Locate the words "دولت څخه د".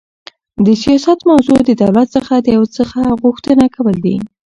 1.83-2.47